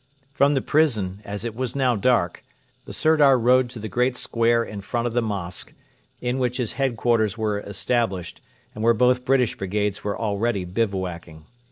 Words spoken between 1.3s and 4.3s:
it was now dark, the Sirdar rode to the great